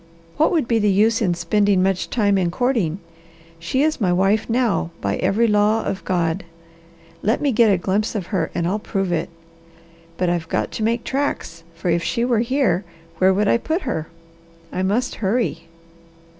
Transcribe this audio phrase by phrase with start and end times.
[0.37, 2.97] What would be the use in spending much time in courting?
[3.59, 6.43] She is my wife now, by every law of God.
[7.21, 9.29] Let me get a glimpse of her, and I'll prove it.
[10.17, 12.83] But I've got to make tracks, for if she were here,
[13.19, 14.07] where would I put her?
[14.71, 15.67] I must hurry!"